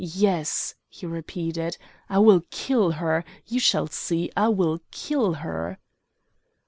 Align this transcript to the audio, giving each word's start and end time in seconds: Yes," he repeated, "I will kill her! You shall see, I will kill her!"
Yes," 0.03 0.73
he 0.89 1.05
repeated, 1.05 1.77
"I 2.09 2.17
will 2.17 2.41
kill 2.49 2.89
her! 2.93 3.23
You 3.45 3.59
shall 3.59 3.85
see, 3.85 4.31
I 4.35 4.47
will 4.49 4.81
kill 4.91 5.33
her!" 5.45 5.77